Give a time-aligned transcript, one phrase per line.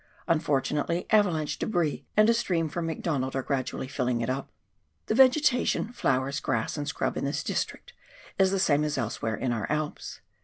[0.27, 4.49] Unfortunately, avalanche debris and a stream from McDonald are gradually filling it up.
[5.05, 7.93] The vegetation, flowers, grass and scrub, in this district,
[8.39, 10.19] is the same as elsewhere in our Alps.